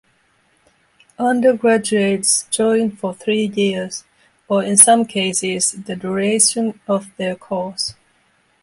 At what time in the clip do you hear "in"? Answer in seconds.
4.63-4.75